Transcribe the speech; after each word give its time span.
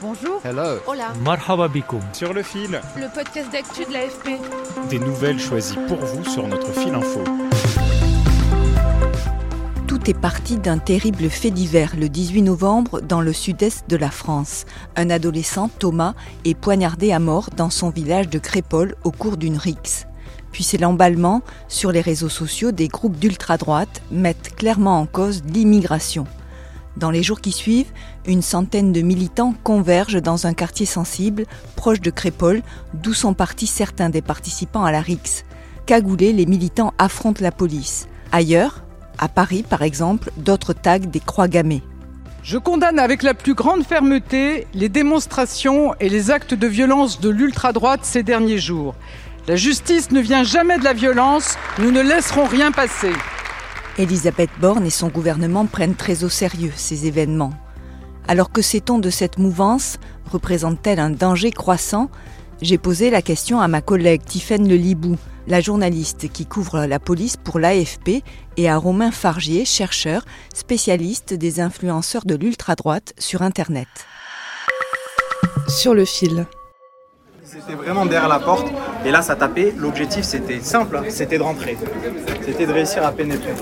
Bonjour. 0.00 0.40
Hello. 0.44 0.78
Hola. 0.86 1.12
Marhaba 1.24 1.68
sur 2.12 2.32
le 2.32 2.44
fil. 2.44 2.80
Le 2.96 3.12
podcast 3.12 3.50
d'actu 3.50 3.84
de 3.84 3.92
l'AFP. 3.92 4.40
Des 4.90 5.00
nouvelles 5.00 5.40
choisies 5.40 5.78
pour 5.88 5.96
vous 5.96 6.24
sur 6.24 6.46
notre 6.46 6.72
fil 6.72 6.94
info. 6.94 7.24
Tout 9.88 10.08
est 10.08 10.18
parti 10.18 10.56
d'un 10.56 10.78
terrible 10.78 11.28
fait 11.28 11.50
divers 11.50 11.96
le 11.96 12.08
18 12.08 12.42
novembre 12.42 13.00
dans 13.00 13.20
le 13.20 13.32
sud-est 13.32 13.90
de 13.90 13.96
la 13.96 14.12
France. 14.12 14.66
Un 14.94 15.10
adolescent, 15.10 15.68
Thomas, 15.80 16.14
est 16.44 16.54
poignardé 16.54 17.10
à 17.10 17.18
mort 17.18 17.50
dans 17.56 17.70
son 17.70 17.90
village 17.90 18.28
de 18.28 18.38
Crépole 18.38 18.94
au 19.02 19.10
cours 19.10 19.36
d'une 19.36 19.56
rixe. 19.56 20.06
Puis 20.52 20.62
c'est 20.62 20.78
l'emballement. 20.78 21.42
Sur 21.66 21.90
les 21.90 22.02
réseaux 22.02 22.28
sociaux, 22.28 22.70
des 22.70 22.86
groupes 22.86 23.18
d'ultra-droite 23.18 24.02
mettent 24.12 24.54
clairement 24.54 25.00
en 25.00 25.06
cause 25.06 25.42
l'immigration. 25.44 26.24
Dans 26.98 27.12
les 27.12 27.22
jours 27.22 27.40
qui 27.40 27.52
suivent, 27.52 27.92
une 28.26 28.42
centaine 28.42 28.92
de 28.92 29.02
militants 29.02 29.54
convergent 29.62 30.20
dans 30.20 30.48
un 30.48 30.52
quartier 30.52 30.84
sensible, 30.84 31.44
proche 31.76 32.00
de 32.00 32.10
Crépole, 32.10 32.62
d'où 32.92 33.14
sont 33.14 33.34
partis 33.34 33.68
certains 33.68 34.10
des 34.10 34.20
participants 34.20 34.84
à 34.84 34.90
la 34.90 35.00
rixe. 35.00 35.44
Cagoulés, 35.86 36.32
les 36.32 36.44
militants 36.44 36.92
affrontent 36.98 37.40
la 37.40 37.52
police. 37.52 38.08
Ailleurs, 38.32 38.82
à 39.16 39.28
Paris 39.28 39.62
par 39.62 39.82
exemple, 39.82 40.32
d'autres 40.38 40.72
taguent 40.72 41.08
des 41.08 41.20
croix 41.20 41.46
gammées. 41.46 41.84
Je 42.42 42.58
condamne 42.58 42.98
avec 42.98 43.22
la 43.22 43.34
plus 43.34 43.54
grande 43.54 43.84
fermeté 43.84 44.66
les 44.74 44.88
démonstrations 44.88 45.94
et 46.00 46.08
les 46.08 46.32
actes 46.32 46.54
de 46.54 46.66
violence 46.66 47.20
de 47.20 47.28
l'ultra-droite 47.28 48.00
ces 48.02 48.24
derniers 48.24 48.58
jours. 48.58 48.96
La 49.46 49.54
justice 49.54 50.10
ne 50.10 50.20
vient 50.20 50.42
jamais 50.42 50.78
de 50.78 50.84
la 50.84 50.94
violence, 50.94 51.56
nous 51.78 51.92
ne 51.92 52.02
laisserons 52.02 52.46
rien 52.46 52.72
passer. 52.72 53.12
Elisabeth 53.98 54.50
Borne 54.60 54.86
et 54.86 54.90
son 54.90 55.08
gouvernement 55.08 55.66
prennent 55.66 55.96
très 55.96 56.22
au 56.22 56.28
sérieux 56.28 56.72
ces 56.76 57.06
événements. 57.06 57.52
Alors 58.28 58.52
que 58.52 58.62
sait-on 58.62 59.00
de 59.00 59.10
cette 59.10 59.38
mouvance? 59.38 59.98
Représente-t-elle 60.30 61.00
un 61.00 61.10
danger 61.10 61.50
croissant? 61.50 62.08
J'ai 62.62 62.78
posé 62.78 63.10
la 63.10 63.22
question 63.22 63.60
à 63.60 63.66
ma 63.66 63.80
collègue 63.80 64.24
Tiffaine 64.24 64.68
Le 64.68 64.76
Libou, 64.76 65.16
la 65.48 65.60
journaliste 65.60 66.30
qui 66.30 66.46
couvre 66.46 66.86
la 66.86 67.00
police 67.00 67.36
pour 67.36 67.58
l'AFP, 67.58 68.22
et 68.56 68.68
à 68.68 68.76
Romain 68.76 69.10
Fargier, 69.10 69.64
chercheur, 69.64 70.24
spécialiste 70.54 71.34
des 71.34 71.60
influenceurs 71.60 72.24
de 72.24 72.36
l'ultra-droite 72.36 73.14
sur 73.18 73.42
Internet. 73.42 73.88
Sur 75.68 75.94
le 75.94 76.04
fil. 76.04 76.46
C'était 77.50 77.74
vraiment 77.74 78.04
derrière 78.04 78.28
la 78.28 78.40
porte 78.40 78.66
et 79.06 79.10
là 79.10 79.22
ça 79.22 79.34
tapait. 79.34 79.72
L'objectif 79.78 80.22
c'était 80.22 80.60
simple, 80.60 80.98
hein, 80.98 81.04
c'était 81.08 81.38
de 81.38 81.42
rentrer. 81.42 81.78
C'était 82.44 82.66
de 82.66 82.72
réussir 82.72 83.06
à 83.06 83.10
pénétrer. 83.10 83.54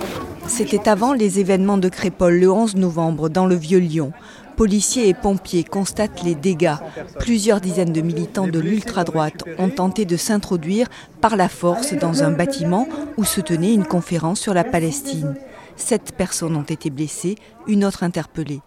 C'était 0.49 0.89
avant 0.89 1.13
les 1.13 1.39
événements 1.39 1.79
de 1.79 1.89
Crépole 1.89 2.35
le 2.35 2.51
11 2.51 2.75
novembre 2.75 3.29
dans 3.29 3.47
le 3.47 3.55
Vieux-Lyon. 3.55 4.13
Policiers 4.57 5.09
et 5.09 5.15
pompiers 5.15 5.63
constatent 5.63 6.25
les 6.25 6.35
dégâts. 6.35 6.75
Plusieurs 7.21 7.61
dizaines 7.61 7.93
de 7.93 8.01
militants 8.01 8.49
de 8.49 8.59
l'ultra-droite 8.59 9.45
ont 9.59 9.69
tenté 9.69 10.05
de 10.05 10.17
s'introduire 10.17 10.89
par 11.21 11.37
la 11.37 11.49
force 11.49 11.95
dans 11.95 12.25
un 12.25 12.33
bâtiment 12.33 12.89
où 13.17 13.25
se 13.25 13.41
tenait 13.41 13.75
une 13.75 13.87
conférence 13.87 14.41
sur 14.41 14.55
la 14.55 14.65
Palestine. 14.65 15.37
Sept 15.77 16.13
personnes 16.17 16.57
ont 16.57 16.63
été 16.63 16.91
blessées, 16.91 17.37
une 17.69 17.85
autre 17.85 18.03
interpellée. 18.03 18.63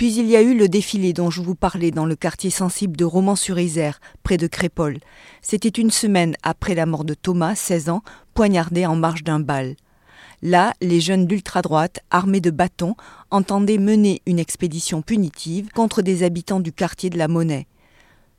Puis 0.00 0.14
il 0.14 0.28
y 0.28 0.36
a 0.36 0.40
eu 0.40 0.56
le 0.56 0.66
défilé 0.66 1.12
dont 1.12 1.28
je 1.28 1.42
vous 1.42 1.54
parlais 1.54 1.90
dans 1.90 2.06
le 2.06 2.16
quartier 2.16 2.48
sensible 2.48 2.96
de 2.96 3.04
Romans-sur-Isère, 3.04 4.00
près 4.22 4.38
de 4.38 4.46
Crépole. 4.46 4.96
C'était 5.42 5.68
une 5.68 5.90
semaine 5.90 6.36
après 6.42 6.74
la 6.74 6.86
mort 6.86 7.04
de 7.04 7.12
Thomas, 7.12 7.54
16 7.54 7.90
ans, 7.90 8.02
poignardé 8.32 8.86
en 8.86 8.96
marge 8.96 9.24
d'un 9.24 9.40
bal. 9.40 9.76
Là, 10.40 10.72
les 10.80 11.02
jeunes 11.02 11.26
d'ultra-droite, 11.26 12.00
armés 12.10 12.40
de 12.40 12.50
bâtons, 12.50 12.96
entendaient 13.30 13.76
mener 13.76 14.22
une 14.24 14.38
expédition 14.38 15.02
punitive 15.02 15.68
contre 15.74 16.00
des 16.00 16.22
habitants 16.22 16.60
du 16.60 16.72
quartier 16.72 17.10
de 17.10 17.18
la 17.18 17.28
Monnaie. 17.28 17.66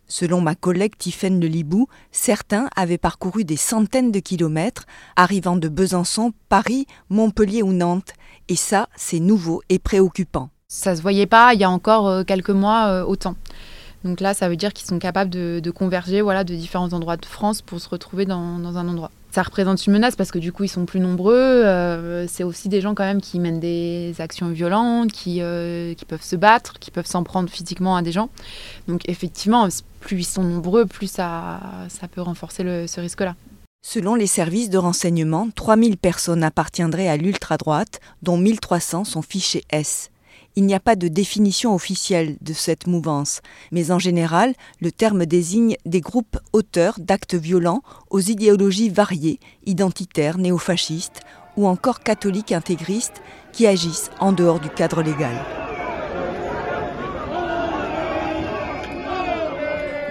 Selon 0.07 0.41
ma 0.41 0.55
collègue 0.55 0.97
Tiffaine 0.97 1.39
Le 1.39 1.45
Libou, 1.45 1.85
certains 2.11 2.71
avaient 2.75 2.97
parcouru 2.97 3.45
des 3.45 3.55
centaines 3.55 4.11
de 4.11 4.19
kilomètres, 4.19 4.87
arrivant 5.15 5.57
de 5.57 5.69
Besançon, 5.69 6.33
Paris, 6.49 6.87
Montpellier 7.09 7.61
ou 7.61 7.71
Nantes. 7.71 8.13
Et 8.47 8.55
ça, 8.55 8.89
c'est 8.95 9.19
nouveau 9.19 9.61
et 9.69 9.77
préoccupant. 9.77 10.49
Ça 10.73 10.95
se 10.95 11.01
voyait 11.01 11.25
pas 11.25 11.53
il 11.53 11.59
y 11.59 11.65
a 11.65 11.69
encore 11.69 12.07
euh, 12.07 12.23
quelques 12.23 12.49
mois 12.49 12.87
euh, 12.87 13.03
autant. 13.03 13.35
Donc 14.05 14.21
là, 14.21 14.33
ça 14.33 14.47
veut 14.47 14.55
dire 14.55 14.71
qu'ils 14.71 14.87
sont 14.87 14.99
capables 14.99 15.29
de, 15.29 15.69
converger 15.69 16.21
voilà, 16.21 16.45
de 16.45 16.55
différents 16.55 16.93
endroits 16.93 17.17
de 17.17 17.25
France 17.25 17.61
pour 17.61 17.81
se 17.81 17.89
retrouver 17.89 18.23
dans, 18.25 18.37
un 18.37 18.87
endroit. 18.87 19.11
Ça 19.31 19.43
représente 19.43 19.85
une 19.85 19.91
menace 19.91 20.15
parce 20.15 20.31
que 20.31 20.39
du 20.39 20.53
coup, 20.53 20.63
ils 20.63 20.69
sont 20.69 20.85
plus 20.85 21.01
nombreux. 21.01 21.35
Euh, 21.35 22.25
c'est 22.27 22.45
aussi 22.45 22.69
des 22.69 22.79
gens 22.79 22.95
quand 22.95 23.03
même 23.03 23.19
qui 23.19 23.37
mènent 23.37 23.59
des 23.59 24.15
actions 24.19 24.47
violentes, 24.47 25.11
qui, 25.11 25.41
peuvent 26.07 26.23
se 26.23 26.37
battre, 26.37 26.79
qui 26.79 26.89
peuvent 26.89 27.05
s'en 27.05 27.23
prendre 27.23 27.49
physiquement 27.49 27.97
à 27.97 28.01
des 28.01 28.13
gens. 28.13 28.29
Donc 28.87 29.01
effectivement, 29.09 29.67
plus 29.99 30.19
ils 30.19 30.23
sont 30.23 30.43
nombreux, 30.43 30.85
plus 30.85 31.11
ça, 31.11 31.59
peut 32.13 32.21
renforcer 32.21 32.87
ce 32.87 33.01
risque-là. 33.01 33.35
Selon 33.85 34.15
les 34.15 34.27
services 34.27 34.69
de 34.69 34.77
renseignement, 34.77 35.49
3000 35.53 35.97
personnes 35.97 36.43
appartiendraient 36.43 37.09
à 37.09 37.17
l'ultra-droite, 37.17 37.99
dont 38.21 38.37
1300 38.37 39.03
sont 39.03 39.21
fichés 39.21 39.65
S. 39.69 40.10
Il 40.55 40.65
n'y 40.65 40.73
a 40.73 40.79
pas 40.79 40.95
de 40.95 41.07
définition 41.07 41.73
officielle 41.73 42.37
de 42.41 42.53
cette 42.53 42.87
mouvance, 42.87 43.41
mais 43.71 43.91
en 43.91 43.99
général, 43.99 44.53
le 44.81 44.91
terme 44.91 45.25
désigne 45.25 45.77
des 45.85 46.01
groupes 46.01 46.37
auteurs 46.51 46.95
d'actes 46.99 47.35
violents 47.35 47.83
aux 48.09 48.19
idéologies 48.19 48.89
variées, 48.89 49.39
identitaires, 49.65 50.37
néofascistes 50.37 51.21
ou 51.55 51.67
encore 51.67 52.01
catholiques 52.01 52.51
intégristes 52.51 53.21
qui 53.53 53.67
agissent 53.67 54.11
en 54.19 54.33
dehors 54.33 54.59
du 54.59 54.69
cadre 54.69 55.01
légal. 55.01 55.60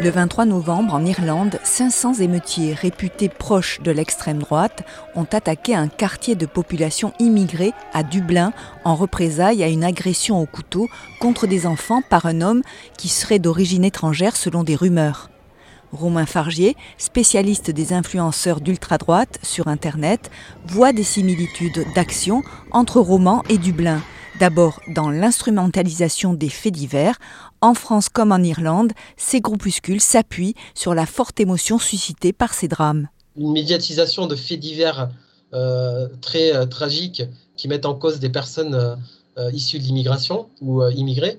Le 0.02 0.08
23 0.08 0.46
novembre, 0.46 0.94
en 0.94 1.04
Irlande, 1.04 1.60
500 1.62 2.20
émeutiers 2.20 2.72
réputés 2.72 3.28
proches 3.28 3.82
de 3.82 3.90
l'extrême 3.90 4.38
droite 4.38 4.82
ont 5.14 5.26
attaqué 5.30 5.74
un 5.74 5.88
quartier 5.88 6.36
de 6.36 6.46
population 6.46 7.12
immigrée 7.18 7.72
à 7.92 8.02
Dublin 8.02 8.54
en 8.84 8.94
représailles 8.94 9.62
à 9.62 9.68
une 9.68 9.84
agression 9.84 10.40
au 10.40 10.46
couteau 10.46 10.88
contre 11.20 11.46
des 11.46 11.66
enfants 11.66 12.00
par 12.00 12.24
un 12.24 12.40
homme 12.40 12.62
qui 12.96 13.08
serait 13.08 13.38
d'origine 13.38 13.84
étrangère 13.84 14.36
selon 14.36 14.64
des 14.64 14.74
rumeurs. 14.74 15.28
Romain 15.92 16.24
Fargier, 16.24 16.78
spécialiste 16.96 17.70
des 17.70 17.92
influenceurs 17.92 18.62
d'ultra-droite 18.62 19.38
sur 19.42 19.68
Internet, 19.68 20.30
voit 20.66 20.94
des 20.94 21.02
similitudes 21.02 21.84
d'action 21.94 22.42
entre 22.70 23.00
Roman 23.00 23.42
et 23.50 23.58
Dublin. 23.58 24.00
D'abord 24.40 24.80
dans 24.88 25.10
l'instrumentalisation 25.10 26.32
des 26.32 26.48
faits 26.48 26.72
divers, 26.72 27.18
en 27.60 27.74
France 27.74 28.08
comme 28.08 28.32
en 28.32 28.42
Irlande, 28.42 28.92
ces 29.18 29.42
groupuscules 29.42 30.00
s'appuient 30.00 30.54
sur 30.74 30.94
la 30.94 31.04
forte 31.04 31.40
émotion 31.40 31.78
suscitée 31.78 32.32
par 32.32 32.54
ces 32.54 32.66
drames. 32.66 33.08
Une 33.36 33.52
médiatisation 33.52 34.26
de 34.26 34.34
faits 34.34 34.58
divers 34.58 35.10
euh, 35.52 36.08
très 36.22 36.56
euh, 36.56 36.64
tragiques 36.64 37.22
qui 37.54 37.68
mettent 37.68 37.84
en 37.84 37.94
cause 37.94 38.18
des 38.18 38.30
personnes 38.30 38.74
euh, 39.36 39.52
issues 39.52 39.78
de 39.78 39.84
l'immigration 39.84 40.48
ou 40.62 40.82
immigrées. 40.88 41.38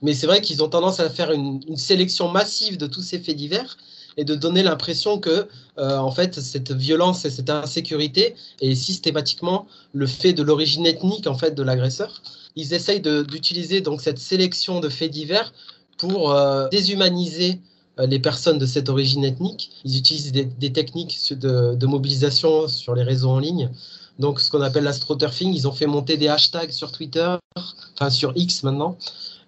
Mais 0.00 0.14
c'est 0.14 0.26
vrai 0.26 0.40
qu'ils 0.40 0.62
ont 0.62 0.70
tendance 0.70 1.00
à 1.00 1.10
faire 1.10 1.32
une, 1.32 1.60
une, 1.68 1.76
sélection 1.76 2.30
massive 2.30 2.78
de 2.78 2.86
tous 2.86 3.02
ces 3.02 3.18
faits 3.18 3.36
divers 3.36 3.76
et 4.18 4.24
de 4.24 4.34
donner 4.34 4.62
l'impression 4.62 5.18
que 5.18 5.48
en 5.78 6.10
fait 6.10 6.40
cette 6.40 6.72
violence 6.72 7.24
et 7.24 7.30
cette 7.30 7.48
insécurité 7.48 8.34
est 8.60 8.74
systématiquement 8.74 9.66
le 9.94 10.06
fait 10.06 10.34
de 10.34 10.42
l'origine 10.42 10.84
ethnique 10.84 11.26
en 11.26 11.38
fait 11.38 11.54
de 11.54 11.62
l'agresseur 11.62 12.20
ils 12.58 12.74
essayent 12.74 13.00
d'utiliser 13.00 13.80
donc 13.80 14.00
cette 14.00 14.18
sélection 14.18 14.80
de 14.80 14.88
faits 14.88 15.12
divers 15.12 15.52
pour 15.96 16.32
euh, 16.32 16.68
déshumaniser 16.68 17.60
euh, 18.00 18.06
les 18.06 18.18
personnes 18.18 18.58
de 18.58 18.66
cette 18.66 18.88
origine 18.88 19.24
ethnique. 19.24 19.70
Ils 19.84 19.96
utilisent 19.96 20.32
des, 20.32 20.44
des 20.44 20.72
techniques 20.72 21.32
de, 21.32 21.76
de, 21.76 21.86
mobilisation 21.86 22.66
sur 22.66 22.96
les 22.96 23.04
réseaux 23.04 23.30
en 23.30 23.38
ligne. 23.38 23.70
Donc, 24.18 24.40
ce 24.40 24.50
qu'on 24.50 24.62
appelle 24.62 24.84
l'astroturfing. 24.84 25.54
Ils 25.54 25.68
ont 25.68 25.72
fait 25.72 25.86
monter 25.86 26.16
des 26.16 26.26
hashtags 26.26 26.72
sur 26.72 26.90
Twitter, 26.90 27.36
enfin 27.94 28.10
sur 28.10 28.32
X 28.34 28.64
maintenant. 28.64 28.98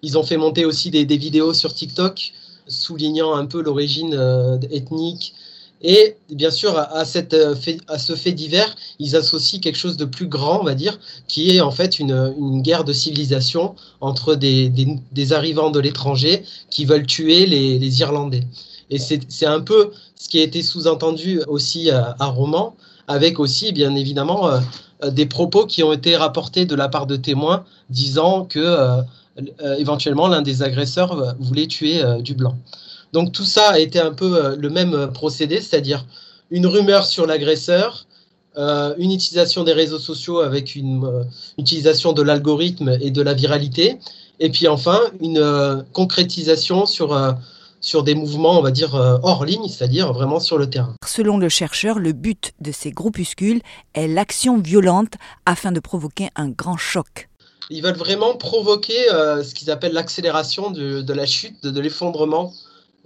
Ils 0.01 0.17
ont 0.17 0.23
fait 0.23 0.37
monter 0.37 0.63
aussi 0.63 0.89
des, 0.89 1.05
des 1.05 1.17
vidéos 1.17 1.53
sur 1.53 1.73
TikTok, 1.73 2.31
soulignant 2.71 3.33
un 3.33 3.45
peu 3.45 3.61
l'origine 3.61 4.13
euh, 4.13 4.57
ethnique 4.71 5.33
Et 5.81 6.15
bien 6.29 6.51
sûr, 6.51 6.77
à, 6.77 7.05
cette, 7.05 7.33
euh, 7.33 7.55
à 7.87 7.97
ce 7.97 8.15
fait 8.15 8.31
divers, 8.31 8.75
ils 8.99 9.15
associent 9.15 9.59
quelque 9.59 9.77
chose 9.77 9.97
de 9.97 10.05
plus 10.05 10.27
grand, 10.27 10.61
on 10.61 10.63
va 10.63 10.75
dire, 10.75 10.99
qui 11.27 11.55
est 11.55 11.61
en 11.61 11.71
fait 11.71 11.99
une, 11.99 12.33
une 12.37 12.61
guerre 12.61 12.83
de 12.83 12.93
civilisation 12.93 13.75
entre 13.99 14.35
des, 14.35 14.69
des, 14.69 15.33
arrivants 15.33 15.71
de 15.71 15.79
l'étranger 15.79 16.43
qui 16.69 16.85
veulent 16.85 17.07
tuer 17.07 17.45
les, 17.45 17.79
les 17.79 17.99
Irlandais. 18.01 18.47
Et 18.89 18.99
c'est 18.99 19.45
un 19.45 19.61
peu 19.61 19.91
ce 20.15 20.27
qui 20.29 20.39
a 20.39 20.43
été 20.43 20.61
sous-entendu 20.61 21.41
aussi 21.47 21.89
à, 21.89 22.15
à, 22.19 22.25
Roman, 22.25 22.75
avec 23.07 23.39
aussi, 23.39 23.71
bien 23.71 23.95
évidemment, 23.95 24.49
euh, 25.03 25.09
des 25.09 25.25
propos 25.25 25.65
qui 25.65 25.83
ont 25.83 25.93
été 25.93 26.15
rapportés 26.15 26.65
de 26.65 26.75
la 26.75 26.87
part 26.87 27.07
de 27.07 27.15
témoins 27.15 27.63
disant 27.89 28.45
que 28.45 28.59
euh, 28.59 28.97
euh 28.97 29.01
éventuellement 29.77 30.27
l'un 30.27 30.41
des 30.41 30.61
agresseurs 30.61 31.35
voulait 31.39 31.67
tuer 31.67 32.01
du 32.21 32.33
blanc. 32.33 32.57
Donc 33.13 33.31
tout 33.31 33.43
ça 33.43 33.71
a 33.71 33.79
été 33.79 33.99
un 33.99 34.13
peu 34.13 34.35
euh, 34.35 34.55
le 34.55 34.69
même 34.69 34.93
euh, 34.93 35.07
procédé, 35.07 35.59
c'est-à-dire 35.59 36.05
une 36.49 36.65
rumeur 36.65 37.05
sur 37.05 37.25
l'agresseur, 37.25 38.07
euh, 38.57 38.93
une 38.97 39.11
utilisation 39.11 39.63
des 39.63 39.73
réseaux 39.73 39.99
sociaux 39.99 40.39
avec 40.39 40.75
une 40.75 41.03
euh, 41.03 41.23
utilisation 41.57 42.13
de 42.13 42.21
l'algorithme 42.21 42.97
et 43.01 43.11
de 43.11 43.21
la 43.21 43.33
viralité, 43.33 43.97
et 44.39 44.49
puis 44.49 44.67
enfin 44.67 44.99
une 45.19 45.39
euh, 45.39 45.81
concrétisation 45.93 46.85
sur, 46.85 47.13
euh, 47.13 47.33
sur 47.81 48.03
des 48.03 48.15
mouvements, 48.15 48.57
on 48.59 48.61
va 48.61 48.71
dire, 48.71 48.93
hors 49.23 49.43
ligne, 49.43 49.67
c'est-à-dire 49.67 50.13
vraiment 50.13 50.39
sur 50.39 50.57
le 50.57 50.69
terrain. 50.69 50.93
Selon 51.05 51.37
le 51.37 51.49
chercheur, 51.49 51.99
le 51.99 52.13
but 52.13 52.51
de 52.61 52.71
ces 52.71 52.91
groupuscules 52.91 53.61
est 53.93 54.07
l'action 54.07 54.59
violente 54.59 55.13
afin 55.45 55.71
de 55.71 55.79
provoquer 55.79 56.29
un 56.35 56.49
grand 56.49 56.77
choc. 56.77 57.30
Ils 57.73 57.81
veulent 57.81 57.95
vraiment 57.95 58.35
provoquer 58.35 59.07
ce 59.09 59.53
qu'ils 59.55 59.71
appellent 59.71 59.93
l'accélération 59.93 60.71
de, 60.71 61.13
la 61.13 61.25
chute, 61.25 61.63
de, 61.63 61.79
l'effondrement 61.79 62.53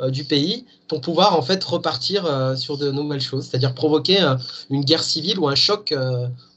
euh, 0.01 0.09
du 0.09 0.25
pays 0.25 0.65
pour 0.89 0.99
pouvoir 0.99 1.39
en 1.39 1.41
fait 1.41 1.63
repartir 1.63 2.25
euh, 2.25 2.57
sur 2.57 2.77
de 2.77 2.91
nouvelles 2.91 3.21
choses, 3.21 3.47
c'est-à-dire 3.47 3.73
provoquer 3.73 4.21
euh, 4.21 4.35
une 4.69 4.83
guerre 4.83 5.03
civile 5.03 5.39
ou 5.39 5.47
un 5.47 5.55
choc 5.55 5.95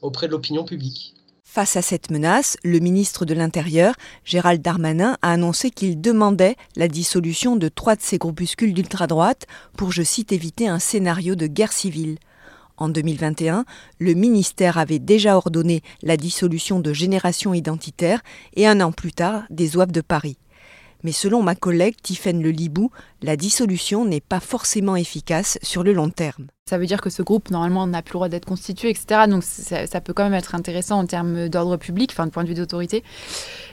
auprès 0.01 0.27
de 0.27 0.33
l'opinion 0.33 0.65
publique. 0.65 1.13
Face 1.45 1.77
à 1.77 1.81
cette 1.81 2.11
menace, 2.11 2.57
le 2.65 2.79
ministre 2.79 3.23
de 3.23 3.33
l'Intérieur, 3.33 3.95
Gérald 4.25 4.61
Darmanin, 4.61 5.17
a 5.21 5.31
annoncé 5.31 5.71
qu'il 5.71 6.01
demandait 6.01 6.57
la 6.75 6.89
dissolution 6.89 7.55
de 7.55 7.69
trois 7.69 7.95
de 7.95 8.01
ces 8.01 8.17
groupuscules 8.17 8.73
d'ultra-droite 8.73 9.47
pour, 9.77 9.93
je 9.93 10.03
cite, 10.03 10.33
éviter 10.33 10.67
un 10.67 10.79
scénario 10.79 11.35
de 11.35 11.47
guerre 11.47 11.71
civile. 11.71 12.17
En 12.79 12.87
2021, 12.87 13.65
le 13.99 14.13
ministère 14.13 14.77
avait 14.77 14.99
déjà 14.99 15.35
ordonné 15.35 15.81
la 16.01 16.15
dissolution 16.15 16.79
de 16.79 16.93
Génération 16.93 17.53
Identitaire 17.53 18.21
et 18.55 18.65
un 18.67 18.79
an 18.79 18.93
plus 18.93 19.11
tard 19.11 19.43
des 19.49 19.75
OAF 19.75 19.91
de 19.91 19.99
Paris. 19.99 20.37
Mais 21.03 21.11
selon 21.11 21.41
ma 21.41 21.55
collègue 21.55 21.95
Tiffaine 22.01 22.41
Le 22.41 22.49
Libou, 22.49 22.91
la 23.21 23.35
dissolution 23.35 24.05
n'est 24.05 24.21
pas 24.21 24.39
forcément 24.39 24.95
efficace 24.95 25.57
sur 25.61 25.83
le 25.83 25.93
long 25.93 26.09
terme. 26.09 26.47
Ça 26.69 26.77
veut 26.77 26.85
dire 26.85 27.01
que 27.01 27.09
ce 27.09 27.23
groupe, 27.23 27.49
normalement, 27.49 27.87
n'a 27.87 28.03
plus 28.03 28.11
le 28.11 28.17
droit 28.17 28.29
d'être 28.29 28.45
constitué, 28.45 28.91
etc. 28.91 29.21
Donc 29.27 29.43
ça, 29.43 30.01
peut 30.01 30.13
quand 30.13 30.23
même 30.23 30.35
être 30.35 30.53
intéressant 30.53 30.99
en 30.99 31.05
termes 31.07 31.49
d'ordre 31.49 31.77
public, 31.77 32.11
enfin 32.13 32.27
de 32.27 32.31
point 32.31 32.43
de 32.43 32.49
vue 32.49 32.53
d'autorité. 32.53 33.03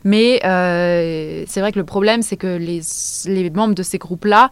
Mais 0.03 0.41
euh, 0.47 1.45
c'est 1.47 1.61
vrai 1.61 1.73
que 1.73 1.79
le 1.79 1.85
problème, 1.85 2.23
c'est 2.23 2.39
que 2.39 2.57
les, 2.57 2.81
les, 3.27 3.51
membres 3.51 3.75
de 3.75 3.83
ces 3.83 3.99
groupes-là, 3.99 4.51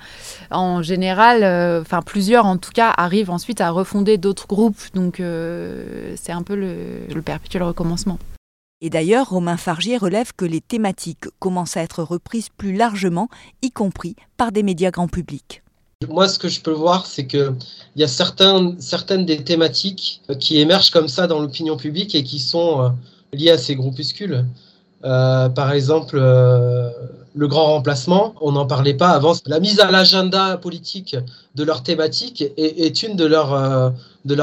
en 0.51 0.83
général, 0.83 1.43
euh, 1.43 1.81
enfin 1.81 2.03
plusieurs 2.03 2.45
en 2.45 2.59
tout 2.59 2.73
cas, 2.73 2.93
arrivent 2.95 3.31
ensuite 3.31 3.63
à 3.63 3.71
refonder 3.71 4.19
d'autres 4.19 4.47
groupes. 4.47 4.93
Donc 4.93 5.21
euh, 5.21 6.15
c'est 6.21 6.33
un 6.33 6.43
peu 6.43 6.55
le, 6.55 7.07
le 7.15 7.23
perpétuel 7.23 7.63
recommencement. 7.63 8.19
Et 8.81 8.91
d'ailleurs, 8.91 9.31
Romain 9.31 9.57
Fargier 9.57 9.97
relève 9.97 10.33
que 10.37 10.45
les 10.45 10.61
thématiques 10.61 11.27
commencent 11.39 11.77
à 11.77 11.83
être 11.83 12.03
reprises 12.03 12.49
plus 12.49 12.77
largement, 12.77 13.29
y 13.63 13.71
compris 13.71 14.17
par 14.37 14.53
des 14.53 14.63
médias 14.63 14.91
grand 14.91 15.09
public. 15.09 15.63
Moi, 16.09 16.29
ce 16.29 16.39
que 16.39 16.49
je 16.49 16.61
peux 16.61 16.73
voir, 16.73 17.07
c'est 17.07 17.27
qu'il 17.27 17.55
y 17.97 18.05
a 18.05 18.09
certaines 18.09 19.25
des 19.25 19.43
thématiques 19.43 20.23
qui 20.39 20.59
émergent 20.59 20.91
comme 20.91 21.09
ça 21.09 21.27
dans 21.27 21.41
l'opinion 21.41 21.77
publique 21.77 22.15
et 22.15 22.23
qui 22.25 22.39
sont 22.39 22.83
euh, 22.83 22.89
liées 23.33 23.51
à 23.51 23.59
ces 23.59 23.75
groupuscules. 23.75 24.45
Euh, 25.05 25.49
par 25.49 25.73
exemple, 25.73 26.17
euh, 26.19 26.91
le 27.35 27.49
grand 27.49 27.67
remplacement, 27.67 28.35
on 28.41 28.53
n'en 28.53 28.67
parlait 28.67 28.95
pas 28.95 29.11
avant. 29.11 29.33
La 29.47 29.59
mise 29.59 29.81
à 29.81 29.91
l'agenda 29.91 30.57
politique 30.57 31.17
de 31.57 31.65
leur 31.65 31.83
thématique 31.83 32.43
est, 32.43 32.53
est 32.57 33.03
une 33.03 33.17
de 33.17 33.25
leurs 33.25 33.53
euh, 33.53 33.91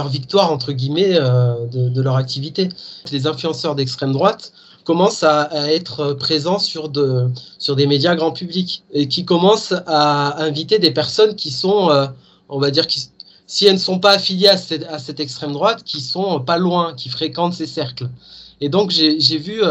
victoires, 0.10 0.52
entre 0.52 0.74
guillemets, 0.74 1.16
euh, 1.16 1.66
de, 1.68 2.02
leur 2.02 2.18
activité. 2.18 2.68
Les 3.12 3.28
influenceurs 3.28 3.76
d'extrême 3.76 4.12
droite 4.12 4.52
commencent 4.84 5.24
à, 5.24 5.50
être 5.72 6.14
présents 6.14 6.60
sur, 6.60 6.90
de, 6.90 7.30
sur 7.60 7.78
des 7.78 7.88
médias 7.88 8.16
grand 8.16 8.32
public 8.32 8.84
et 8.92 9.08
qui 9.08 9.24
commencent 9.24 9.76
à 9.88 10.44
inviter 10.44 10.78
des 10.78 10.92
personnes 10.92 11.36
qui 11.36 11.52
sont, 11.52 11.92
euh, 11.92 12.08
on 12.50 12.60
va 12.60 12.72
dire, 12.72 12.88
qui, 12.88 13.08
si 13.48 13.68
elles 13.68 13.76
ne 13.76 13.80
sont 13.80 14.00
pas 14.00 14.12
affiliées 14.12 14.50
à 14.50 14.58
cette, 14.58 14.84
à 14.84 15.00
cette 15.00 15.22
extrême 15.22 15.54
droite, 15.54 15.84
qui 15.86 16.02
sont 16.02 16.42
pas 16.42 16.58
loin, 16.58 16.94
qui 16.94 17.08
fréquentent 17.08 17.54
ces 17.54 17.68
cercles. 17.68 18.10
Et 18.60 18.70
donc 18.70 18.92
j'ai 18.92 19.38
vu 19.38 19.62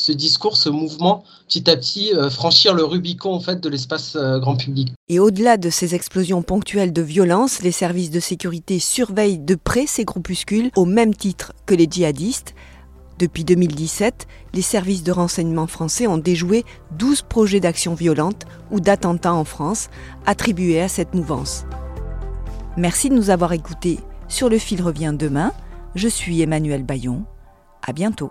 ce 0.00 0.12
discours, 0.12 0.56
ce 0.56 0.68
mouvement, 0.68 1.24
petit 1.46 1.70
à 1.70 1.76
petit 1.76 2.14
euh, 2.14 2.30
franchir 2.30 2.74
le 2.74 2.84
Rubicon 2.84 3.32
en 3.32 3.40
fait 3.40 3.60
de 3.60 3.68
l'espace 3.68 4.16
euh, 4.16 4.38
grand 4.38 4.56
public. 4.56 4.92
Et 5.08 5.18
au-delà 5.18 5.56
de 5.56 5.70
ces 5.70 5.94
explosions 5.94 6.42
ponctuelles 6.42 6.92
de 6.92 7.02
violence, 7.02 7.62
les 7.62 7.72
services 7.72 8.10
de 8.10 8.20
sécurité 8.20 8.78
surveillent 8.78 9.38
de 9.38 9.54
près 9.54 9.86
ces 9.86 10.04
groupuscules 10.04 10.70
au 10.76 10.84
même 10.84 11.14
titre 11.14 11.52
que 11.66 11.74
les 11.74 11.86
djihadistes. 11.90 12.54
Depuis 13.18 13.44
2017, 13.44 14.26
les 14.54 14.62
services 14.62 15.02
de 15.02 15.12
renseignement 15.12 15.66
français 15.66 16.06
ont 16.06 16.16
déjoué 16.16 16.64
12 16.98 17.22
projets 17.22 17.60
d'action 17.60 17.94
violente 17.94 18.46
ou 18.70 18.80
d'attentats 18.80 19.34
en 19.34 19.44
France 19.44 19.90
attribués 20.24 20.80
à 20.80 20.88
cette 20.88 21.14
mouvance. 21.14 21.66
Merci 22.78 23.10
de 23.10 23.14
nous 23.14 23.28
avoir 23.28 23.52
écoutés. 23.52 24.00
Sur 24.28 24.48
le 24.48 24.56
fil 24.56 24.80
revient 24.80 25.14
demain. 25.14 25.52
Je 25.94 26.08
suis 26.08 26.40
Emmanuel 26.40 26.82
Bayon. 26.82 27.24
À 27.86 27.92
bientôt. 27.92 28.30